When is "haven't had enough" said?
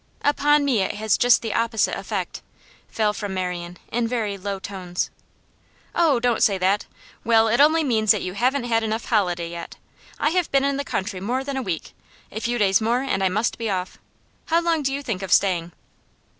8.33-9.05